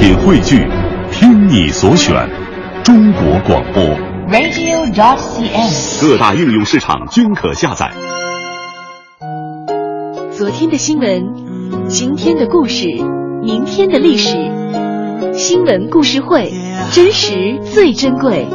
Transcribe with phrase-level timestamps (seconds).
[0.00, 0.66] 品汇聚，
[1.12, 2.26] 听你所选，
[2.82, 3.84] 中国广播。
[4.30, 6.00] radio.dot.cn，。
[6.00, 7.92] 各大应用市场均可下载。
[10.32, 12.86] 昨天的新闻，今天的故事，
[13.42, 14.30] 明天的历史，
[15.34, 16.50] 新闻故事会，
[16.92, 18.46] 真实最珍贵。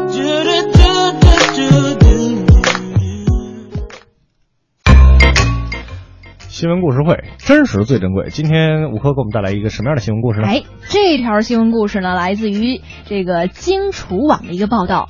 [6.65, 8.29] 新闻故事会，真实最珍贵。
[8.31, 10.47] 今天吴科给我们带来一个什么样的新闻故事呢？
[10.47, 15.07] 哎，这条新闻故事呢，来自于这个荆楚网的一个报道。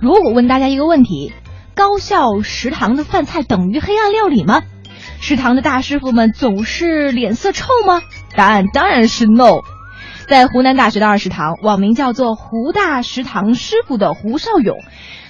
[0.00, 1.32] 如果问大家一个问题：
[1.74, 4.62] 高校食堂的饭菜等于黑暗料理吗？
[5.20, 8.00] 食堂的大师傅们总是脸色臭吗？
[8.36, 9.62] 答案当然是 no。
[10.28, 14.78] 在湖南大学的二食堂，网名叫做“湖大食堂师傅”的胡少勇，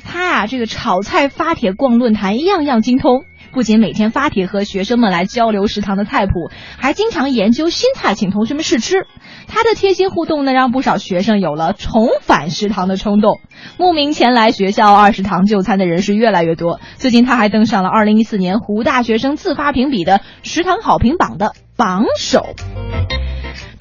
[0.05, 3.25] 他呀、这个炒菜发帖逛论坛，样样精通。
[3.55, 9.07] 不仅每天发帖和学生们来交流食堂的菜谱，还经常研究新菜请同学们试吃。
[9.47, 13.41] 他的贴心互动呢，让不少学生有了重返食堂的冲动。
[13.79, 16.81] 慕名前来学校二食堂就餐的人是越来越多。
[16.97, 22.84] 最近他还登上了2014年湖大学生自发评比的食堂好评榜的榜首。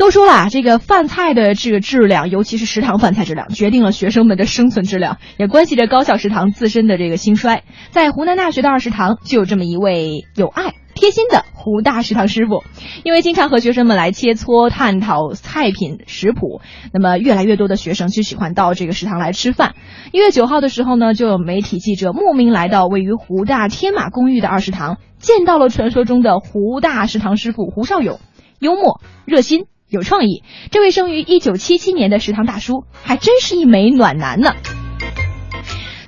[0.04, 7.64] 都说了，这个饭菜的这个质量，尤其是食堂饭菜质量，决定了学生们的生存质量，也关系着高校食堂自身的这个兴衰。
[7.92, 12.66] 在湖南大学的二食堂，就有这么一位有爱、贴心的湖大食堂师傅。
[13.06, 16.60] 因为经常和学生们来切磋、探讨菜品食谱，
[16.92, 19.74] 那么越来越多的学生就喜欢到这个食堂来吃饭。
[20.12, 28.20] 一月九号的时候呢，就有媒体记者慕名来到位于湖大天马公寓的二食堂，见到了传说中的湖大食堂师傅胡少勇，
[28.60, 29.64] 幽默、热心。
[29.94, 30.42] 有创意，
[30.72, 34.56] 这位生于一九七七年的食堂大叔，还真是一枚暖男呢。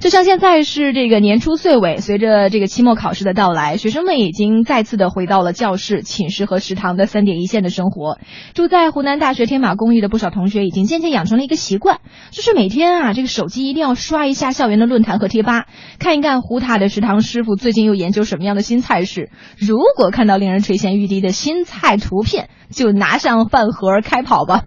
[0.06, 8.20] 就像现在是这个年初岁尾，随着这个期末考试的到来，学生们已经再次的回到了教室、寝室和食堂的三点一线的生活。
[8.54, 15.66] 住在湖南大学天马公寓的不少同学，已经渐渐养成了一个习惯，就是每天啊，这个手机一定要刷一下校园的论坛和贴吧，
[15.98, 19.32] 看一看湖大的食堂师傅最近又研究什么样的新菜式。
[19.58, 24.66] 如果看到令人垂涎欲滴的新菜图片，就拿上饭盒开跑吧。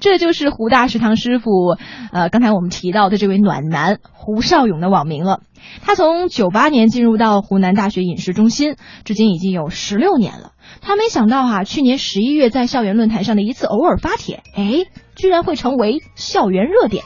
[0.00, 1.76] 这就是胡大食堂师傅，
[2.12, 5.40] 呃，刚才我们提到的这位暖男胡少勇的网名了。
[5.82, 10.52] 他从九八年进入到湖南大学饮食中心，至今已经有十六年了。
[10.80, 14.84] 他没想到哈、去年十一月在校园论坛上的一次偶尔发帖，哎，
[15.16, 17.02] 居然会成为校园热点。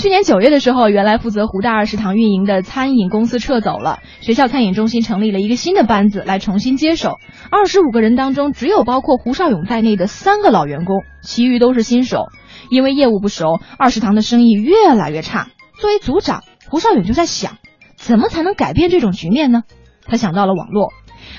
[0.00, 7.16] 去年九月的时候，原来负责湖大二食堂运营的餐饮公司撤走了，学校餐饮中心成立了一个新的班子来重新接手。
[7.50, 12.28] 二十五个人当中，只有包括胡少勇在内的三个老员工，其余都是新手。
[12.70, 15.48] 因为业务不熟，二食堂的生意越来越差。
[15.78, 17.58] 作为组长，胡少勇就在想，
[17.96, 19.64] 怎么才能改变这种局面呢？
[20.06, 20.94] 他想到了网络。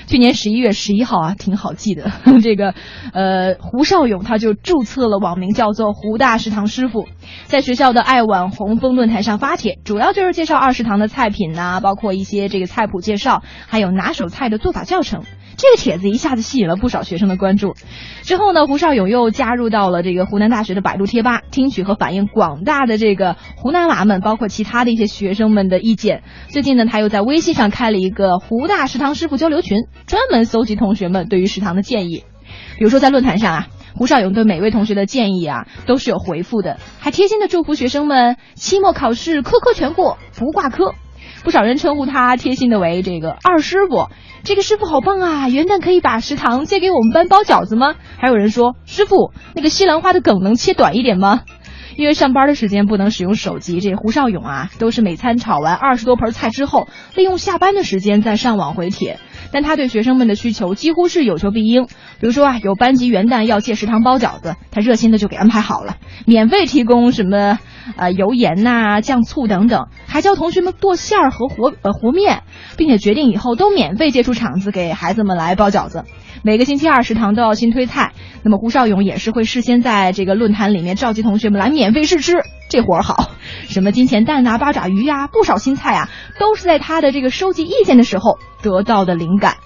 [0.06, 2.10] 去年十一月十一号啊，挺好记的。
[2.42, 2.74] 这个，
[3.12, 7.08] 呃，胡少勇他就注册了网名叫做“胡大食堂师傅”，
[7.46, 15.22] 在学校的爱网红枫论坛上发帖，主要就是介绍二食堂的菜品呐、包括一些这个菜谱介绍，还有拿手菜的做法教程。
[15.56, 17.74] 这个帖子一下子吸引了不少学生的关注。
[18.22, 26.22] 之后呢，胡少勇又加入到了这个湖南大学的百度贴吧，听取和反映广大的这个湖南娃们，包括其他的一些学生们的意见。
[26.48, 32.24] 最近呢，他又在微信上开了一个湖大食堂师傅交流群，专门搜集同学们对于食堂的建议。
[32.78, 40.94] 比如说在论坛上啊，胡少勇对每位同学的建议啊都是有回复的，还贴心的祝福学生们期末考试科科全过，不挂科。
[41.44, 44.08] 不少人称呼他贴心的为这个二师傅，
[44.44, 45.48] 这个师傅好棒啊！
[45.48, 47.94] 元旦可以把食堂借给我们班包饺子吗？
[48.18, 51.42] 还有人说，师傅那个西兰花的梗能切短一点吗？
[51.96, 56.86] 因为上班的时间不能使用手机，这胡少勇啊，都是每餐炒完二十多盆菜之后，
[57.16, 59.18] 利用下班的时间再上网回帖。
[59.50, 61.84] 但他对学生们的需求几乎是有求必应。
[61.84, 67.58] 比如说啊，有班级元旦要借食堂包饺子，他热心的就给安排好了，免费提供什么
[67.96, 72.42] 呃油盐呐、酱醋等等，还教同学们剁馅儿和和呃和面，
[72.76, 76.04] 并且决定以后都免费借出场子给孩子们来包饺子。
[76.44, 82.42] 每个星期二食堂都要新推菜，那么胡少勇也是会事先在这个论坛里面召集同学们来免费试吃，
[82.72, 83.30] 这活儿好。
[83.68, 86.08] 什么金钱蛋呐、八爪鱼呀、不少新菜啊，
[86.40, 89.56] 都是在他的这个收集意见的时候得到的灵感。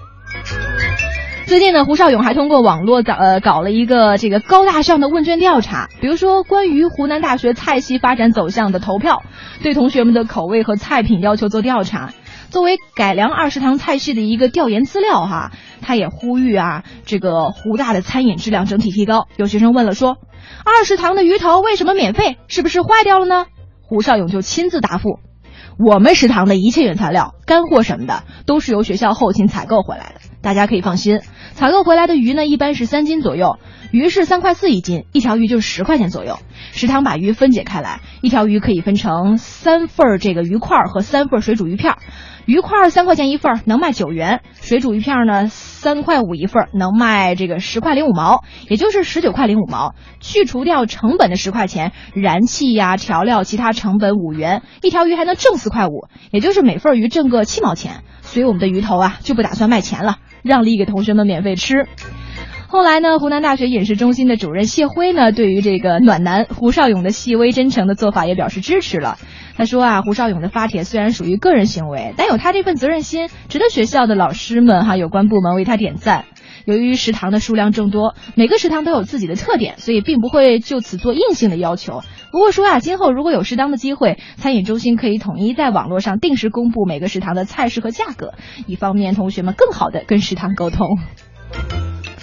[1.46, 9.22] 最近呢，胡少勇还通过网络搞呃搞了一个这个高大上的问卷调查，比如说关于湖南大学菜系发展走向的投票，
[9.62, 12.12] 对同学们的口味和菜品要求做调查。
[12.50, 19.28] 作为改良二食堂菜系的一个调研资料哈，他也呼吁啊，这个湖大的餐饮质量整体提高。
[19.36, 20.16] 有学生问了说，
[20.64, 22.38] 二食堂的鱼头为什么免费？
[22.48, 23.46] 是不是坏掉了呢？
[23.82, 25.20] 胡少勇就亲自答复。
[25.78, 30.20] 我们食堂的一切原材料、干货什么的，都是由学校后勤采购回来的。
[30.40, 31.20] 大家可以放心。
[31.52, 33.58] 采购回来的鱼呢，一般是三斤左右，
[33.92, 36.38] 鱼是三块四一斤，一条鱼就是十块钱左右。
[36.72, 41.98] 食堂把鱼分解开来，一条鱼可以分成三份儿这个鱼块儿和三份儿水煮鱼片儿。
[42.46, 49.96] 鱼块儿三块钱一份儿，能卖九元；水煮鱼片儿呢，三块五一份儿，能卖这个十块零五毛，也就是十九块零五毛。
[50.20, 58.04] 去除掉成本的十块钱，燃气呀、调料、其他成本五元，一条鱼还能挣四块五，也就是每份鱼挣个七毛钱。
[58.20, 61.88] 所以我们的鱼头啊就不打算卖钱了，让利给同学们免费吃。
[62.68, 69.18] 后来呢，湖南大学饮食中心的主任谢辉呢，对于这个暖男胡少勇的细微真诚的做法也表示支持了。
[69.56, 76.24] 他说啊，胡少勇的发帖虽然属于个人行为，但有他这份责任心，值得学校的老师们哈有关部门为他点赞。
[76.64, 82.02] 由于食堂的数量众多，每个食堂都有自己的特点，所以并不会就此做硬性的要求。
[82.32, 88.34] 不过说啊，今后如果有适当的机会，餐饮中心可以统一在网络上定时公布每个食堂的菜式和价格，
[88.66, 90.98] 以方便同学们更好的跟食堂沟通。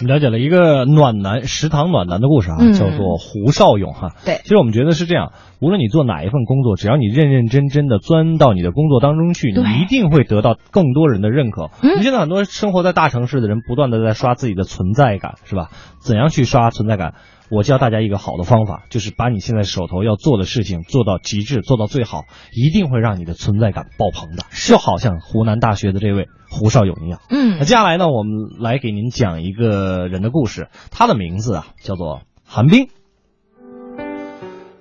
[0.04, 4.10] 我们了解了一个暖男食堂暖男的故事啊，嗯叫做胡少勇哈。
[4.26, 11.70] 对其实我们觉得是这样，无论你做哪一份工作，只要你认认真真的钻到你的工作当中去，你一定会得到更多人的认可。
[11.82, 15.70] 嗯你现在很多生活在大城市的人，不断的在刷自己的存在感，是吧？
[16.02, 17.14] 怎样去刷存在感？
[17.50, 22.24] 我教大家一个好的方法，就是把你现在手头要做的事情做到极致，做到最好，
[22.54, 27.20] 一定会让你的存在感爆棚的，就好像湖南大学的这位胡少勇一样。
[27.30, 32.88] 嗯那接下来呢，我们来给您讲一个人的故事，他的名字啊叫做韩冰。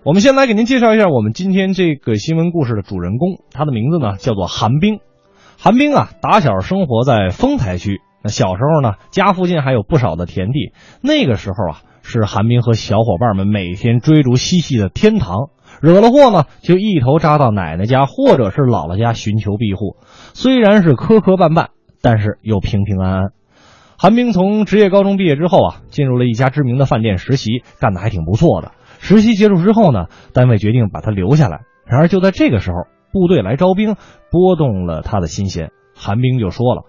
[0.05, 4.99] 我们先来给您介绍一下我们今天这个新闻故事的主人公，他的名字呢叫做韩冰。
[5.59, 10.73] 韩冰啊，打小生活在丰台区，那小时候呢，家附近还有不少的田地。
[11.03, 15.51] 那个时候啊，是韩冰和小伙伴们每天追逐嬉戏的天堂。
[15.81, 19.97] 惹了祸呢，就一头扎到奶奶家或者是姥姥家寻求庇护。
[20.35, 21.69] 虽然是磕磕绊绊，
[22.01, 23.33] 但是又平平安安。
[23.99, 28.73] 韩冰从职业高中毕业之后啊，进入了一家知名的饭店实习，干得还挺不错的。
[28.99, 31.63] 实习结束之后呢，单位决定把他留下来。
[31.85, 33.97] 然而就在这个时候，部队来招兵，
[34.31, 35.71] 拨动了他的心弦。
[35.97, 36.83] 韩冰就说了：“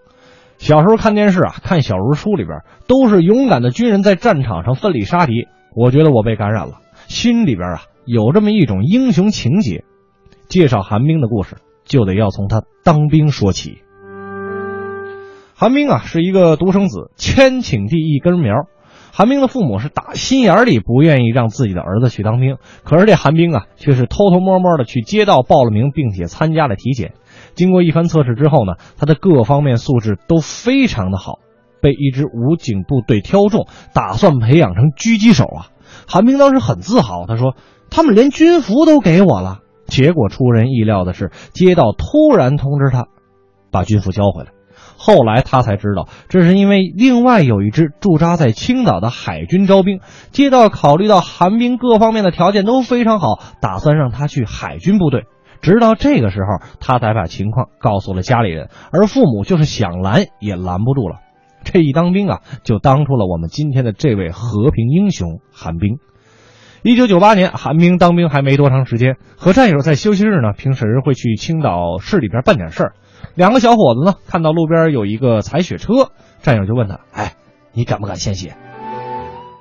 [0.63, 6.75] 小时候看电视啊，看小人书里边都是勇敢的军人在战场上奋力杀敌，我觉得我被感染了，
[7.09, 9.83] 心里边啊有这么一种英雄情节。”
[10.47, 13.79] 介绍韩冰的故事，就得要从他当兵说起。
[15.53, 18.55] 韩冰啊是一个独生子，千顷地一根苗。
[19.15, 27.13] 韩冰的父母是打心眼里不愿意让自己的儿子去当兵，可是这韩冰啊却是偷偷摸摸的去街道报了名，并且参加了体检。
[27.53, 31.37] 经过一番测试之后呢，他的各方面素质都非常的好，
[31.79, 35.67] 被一支武警部队挑中，打算培养成狙击手啊。
[36.07, 37.55] 韩冰当时很自豪，他说
[37.91, 43.09] ：“他们连军服都给我了。”结果出人意料的是，街道突然通知他，
[43.69, 44.52] 把军服交回来。
[45.05, 49.99] 后来他才知道，这是因为另外有一支驻扎在青岛的海军招兵，
[50.31, 55.25] 街道考虑到韩冰各方面的条件都非常好，打算让他去海军部队。
[55.61, 61.17] 直到这个时候，他才把情况告诉了家里人，而父母就是想拦也拦不住了。
[61.65, 65.97] 这一当兵啊，就当出了我们今天的这位和平英雄韩冰。
[66.81, 72.93] 一九九八年，韩冰当兵还没多长时间，和战友在休息日呢，平时会去青岛市里边办点事儿。
[73.35, 76.11] 两个小伙子呢，看到路边有一个采血车，
[76.41, 77.33] 战友就问他：“哎，
[77.73, 78.55] 你敢不敢献血？”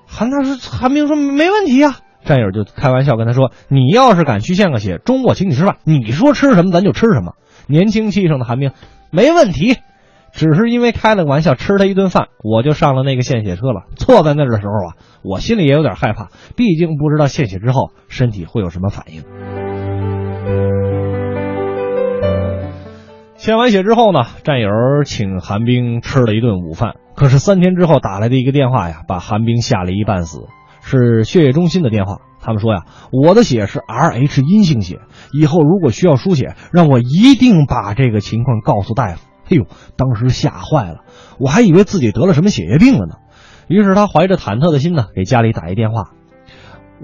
[0.07, 7.33] 韩大说：“韩冰说没问题呀、战友就开玩笑跟他说：“你要是敢去献个血，中午我请你吃饭，你说吃什么咱就吃什么。”
[7.67, 8.73] 年轻气盛的韩冰
[9.11, 9.79] 没问题，
[10.33, 13.85] 只是因为开了个玩笑，吃他一顿饭，我就上了那个献血车了。
[13.97, 19.23] 坐在那儿的时候啊，我心里也有点害怕，毕竟不知道献血之后身体会有什么反应。
[23.43, 24.69] 献完血之后呢，战友
[25.05, 26.95] 请韩冰吃了一顿午饭。
[27.17, 30.47] 可是三天之后打来的一个电话呀，把韩冰吓了一半死，
[30.81, 32.19] 是血液中心的电话。
[32.41, 35.01] 他们说呀，我的血是 Rh 阴性血，
[35.33, 39.27] 以后如果需要输血，让我一定把这个情况告诉大夫。
[39.47, 40.99] 哎呦，当时吓坏了，
[41.41, 43.17] 我还以为自己得了什么血液病了呢。
[43.67, 46.11] 于是他怀着忐忑的心呢，给家里打一电话。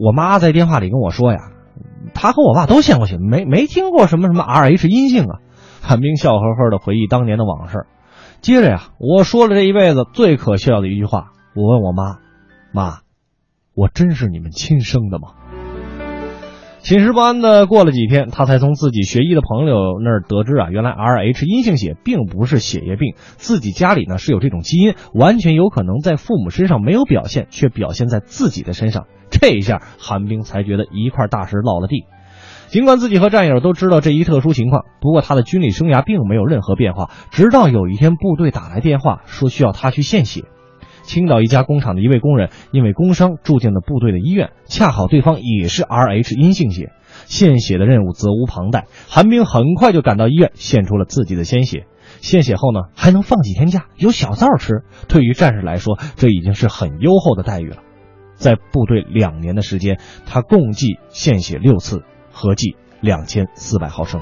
[0.00, 1.38] 我妈在电话里跟我说呀，
[2.14, 5.40] 她和我爸都献过血，没没听过什么什么 Rh 阴性啊。
[5.88, 7.86] 韩冰笑呵呵的回忆当年的往事。
[8.42, 12.18] 接着呀，我说了这一辈子最可笑的一句话，我问我妈
[12.74, 12.98] ：“妈，
[13.74, 15.28] 我真是你们亲生的吗？”
[16.84, 29.06] 寝食不安的过了几天，他才从自己学医的朋友那儿得知啊，原来 Rh 阴性血并不是血液病，自己家里呢是有这种基因，完全有可能在父母身上没有表现，却表现在自己的身上。
[29.30, 32.04] 这一下，韩冰才觉得一块大石落了地。
[32.68, 37.10] 尽管自己和战友都知道这一特殊情况，不过他的军旅生涯并没有任何变化。
[37.30, 40.44] 直到有一天，部队打来电话说需要他去献血。
[41.02, 46.92] 青岛一家工厂的一位工人因为工伤住进了部队的医院，恰好对方也是 Rh 阴性血，
[47.24, 48.84] 献血的任务责无旁贷。
[49.08, 51.86] 韩冰很快就赶到医院，献出了自己的鲜血。
[52.20, 54.82] 献血后呢，还能放几天假，有小灶吃。
[55.08, 57.78] 对于战士来说，这已经是很优厚的待遇了。
[58.34, 62.02] 在部队两年的时间，他共计献血六次，
[62.38, 64.20] 合计两千四百毫升。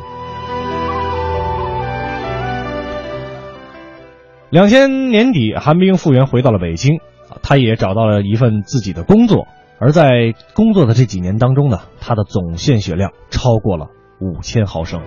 [4.49, 7.01] 两千年底，韩冰复员回到了北京，
[7.43, 9.47] 他也找到了一份自己的工作。
[9.79, 15.03] 而在工作的这几年当中呢，他的总献血量超过了五千毫升。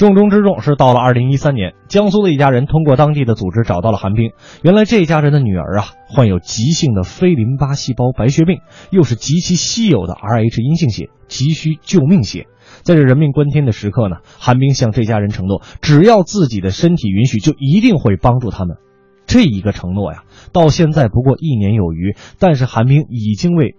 [0.00, 4.30] 重中之重是到了二零一三年，江苏的一家人通过当地的组织找到了韩冰。
[4.62, 12.46] 原来这家人的女儿啊，患有急性的非淋巴细胞白血病，又是极其稀有的 Rh 阴性血，急需救命血。
[12.80, 18.78] 在这人命关天的时刻呢，韩冰向这家人承诺，只要自己的身体允许，就一定会帮助他们。
[19.26, 20.22] 这一个承诺呀，
[20.54, 23.74] 到现在不过一年有余，但是韩冰已经为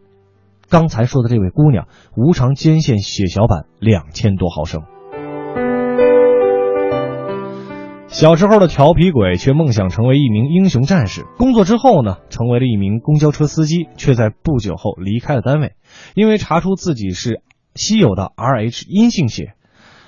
[0.69, 4.83] 刚才说的这位姑娘无偿捐献血小板两千多毫升。
[8.11, 11.23] 小时候的调皮鬼，却梦想成为一名英雄战士。
[11.37, 15.75] 工作之后呢，成为了一名公交车司机，却在不久后离开了单位，
[16.13, 17.41] 因为查出自己是
[17.73, 19.53] 稀有的 Rh 阴性血，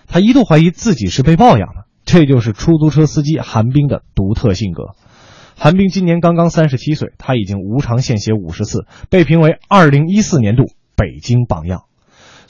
[0.06, 1.86] 他一度怀疑自己是被抱养的。
[2.04, 4.84] 这就是出租车司机韩冰的独特性格。
[5.58, 10.66] 韩冰今年刚刚三十七岁，他已经无偿献血五十次，被评为二零一四年度
[10.98, 11.84] 北京榜样。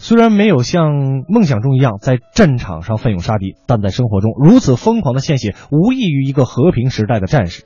[0.03, 7.63] 虽然没有像梦想中一样在战场上奋勇杀敌，但在生活中如此疯狂的献血，无异于一个和平时代的战士。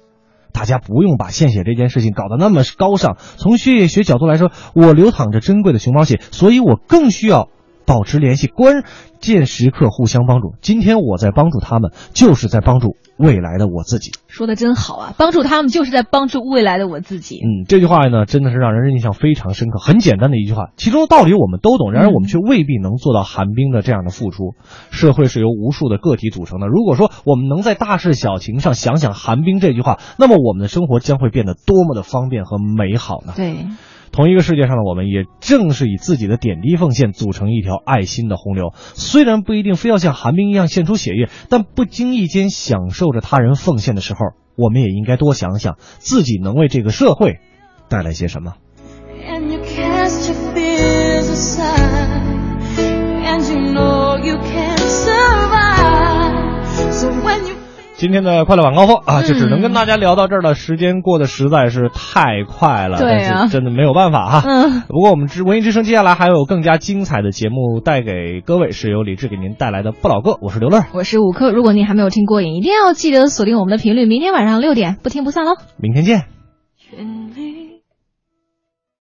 [0.54, 3.18] 大家不用把献血这件事情搞得那么高尚。
[3.38, 7.50] 从血液学角度来说，我流淌着珍贵的熊猫血，所以我更需要
[7.88, 8.84] 保持联系，关
[9.28, 10.54] 键时刻互相帮助。
[10.62, 12.96] 今天我在帮助他们，就是在帮助。
[13.18, 15.14] 未来的我自己说的真好啊！
[15.18, 17.38] 帮助他们就是在帮助未来的我自己。
[17.38, 19.80] 嗯，这句话呢，真的是让人印象非常深刻。
[19.80, 24.54] 很简单的一句话，其中的道理我们都懂，然而我们却未必能做到寒冰的这样的付出。
[24.92, 26.68] 社会是由无数的个体组成的。
[26.68, 33.34] 如果说我们能在大事小情上想想寒冰这句话，那么我们的生活将会变得多么的方便和美好呢？
[33.36, 33.66] 对。
[34.10, 38.72] 同一个世界上的我们，也正是以自己的点滴奉献组成一条爱心的洪流。
[38.74, 44.20] 虽虽然不一定非要像寒冰一样献出血液，但不经意间享受着他人奉献的时候，
[44.56, 47.40] 我们也应该多想想自己能为这个社会
[47.90, 48.54] 带来些什么。
[57.98, 60.54] 今天的快乐晚高峰啊，就只能跟大家聊到这儿了。
[60.54, 64.44] 时间过得实在是太快了，对啊，真的没有办法哈。
[64.46, 64.82] 嗯。
[64.82, 70.38] 不过我们之文艺之声接下来还有更加精彩的节目带给各位，是由李志给您带来的不老歌。
[70.42, 71.52] 我是刘乐，我是五科。
[71.52, 74.06] 如果您还没有听过瘾，一定要记得锁定我们的频率。
[74.06, 75.56] 明天晚上六点，不听不散喽。
[75.78, 76.26] 明天见。